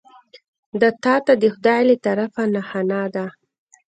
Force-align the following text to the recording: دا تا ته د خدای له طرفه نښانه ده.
دا 0.81 0.89
تا 1.03 1.15
ته 1.25 1.33
د 1.41 1.43
خدای 1.53 1.81
له 1.89 1.95
طرفه 2.05 2.43
نښانه 2.53 3.01
ده. 3.15 3.25